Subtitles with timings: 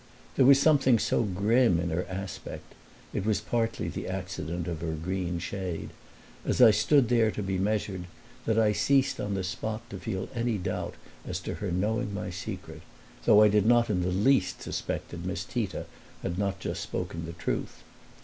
[0.35, 2.73] There was something so grim in her aspect
[3.13, 5.91] (it was partly the accident of her green shade),
[6.43, 8.05] as I stood there to be measured,
[8.47, 12.31] that I ceased on the spot to feel any doubt as to her knowing my
[12.31, 12.81] secret,
[13.25, 15.85] though I did not in the least suspect that Miss Tita
[16.23, 17.83] had not just spoken the truth.